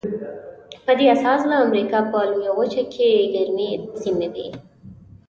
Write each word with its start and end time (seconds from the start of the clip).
په 0.85 0.91
دې 0.99 1.05
اساس 1.15 1.41
د 1.49 1.51
امریکا 1.65 1.99
په 2.11 2.19
لویه 2.31 2.51
وچه 2.59 2.83
کې 2.93 3.09
ګرمې 3.33 3.69
سیمې 4.01 4.27
وې. 4.33 4.47